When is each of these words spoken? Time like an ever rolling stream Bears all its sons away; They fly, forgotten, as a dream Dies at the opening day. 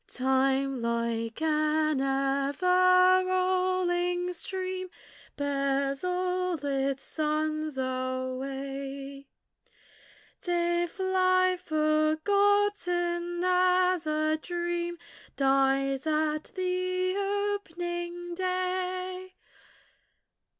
Time 0.07 0.81
like 0.81 1.43
an 1.43 2.01
ever 2.01 3.23
rolling 3.23 4.33
stream 4.33 4.87
Bears 5.35 6.03
all 6.03 6.55
its 6.65 7.03
sons 7.03 7.77
away; 7.77 9.27
They 10.41 10.87
fly, 10.89 11.55
forgotten, 11.63 13.43
as 13.43 14.07
a 14.07 14.39
dream 14.41 14.97
Dies 15.35 16.07
at 16.07 16.45
the 16.55 17.15
opening 17.61 18.33
day. 18.33 19.35